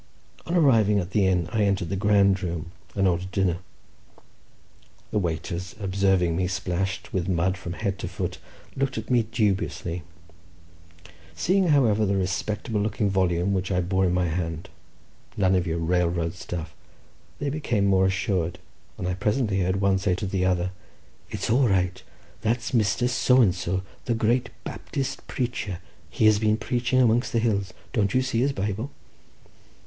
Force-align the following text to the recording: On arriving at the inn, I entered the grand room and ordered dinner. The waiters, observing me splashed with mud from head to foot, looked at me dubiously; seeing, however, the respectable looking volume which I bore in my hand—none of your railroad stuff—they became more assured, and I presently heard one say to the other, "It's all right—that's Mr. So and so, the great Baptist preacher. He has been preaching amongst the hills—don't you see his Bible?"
On 0.47 0.55
arriving 0.55 0.97
at 0.97 1.11
the 1.11 1.27
inn, 1.27 1.47
I 1.51 1.61
entered 1.61 1.89
the 1.89 1.95
grand 1.95 2.41
room 2.41 2.71
and 2.95 3.07
ordered 3.07 3.29
dinner. 3.29 3.59
The 5.11 5.19
waiters, 5.19 5.75
observing 5.79 6.35
me 6.35 6.47
splashed 6.47 7.13
with 7.13 7.29
mud 7.29 7.55
from 7.55 7.73
head 7.73 7.99
to 7.99 8.07
foot, 8.07 8.39
looked 8.75 8.97
at 8.97 9.11
me 9.11 9.21
dubiously; 9.31 10.01
seeing, 11.35 11.67
however, 11.67 12.03
the 12.03 12.15
respectable 12.17 12.81
looking 12.81 13.11
volume 13.11 13.53
which 13.53 13.71
I 13.71 13.79
bore 13.79 14.05
in 14.07 14.13
my 14.15 14.25
hand—none 14.27 15.53
of 15.53 15.67
your 15.67 15.77
railroad 15.77 16.33
stuff—they 16.33 17.51
became 17.51 17.85
more 17.85 18.07
assured, 18.07 18.57
and 18.97 19.07
I 19.07 19.13
presently 19.13 19.59
heard 19.59 19.81
one 19.81 19.99
say 19.99 20.15
to 20.15 20.25
the 20.25 20.43
other, 20.45 20.71
"It's 21.29 21.47
all 21.51 21.67
right—that's 21.67 22.71
Mr. 22.71 23.07
So 23.07 23.39
and 23.39 23.53
so, 23.53 23.83
the 24.05 24.15
great 24.15 24.49
Baptist 24.63 25.27
preacher. 25.27 25.77
He 26.09 26.25
has 26.25 26.39
been 26.39 26.57
preaching 26.57 26.99
amongst 26.99 27.33
the 27.33 27.37
hills—don't 27.39 28.15
you 28.15 28.23
see 28.23 28.39
his 28.41 28.51
Bible?" 28.51 28.89